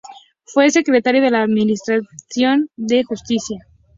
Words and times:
Fue 0.45 0.71
secretario 0.71 1.21
de 1.21 1.29
la 1.29 1.43
Administración 1.43 2.71
de 2.75 3.03
Justicia. 3.03 3.59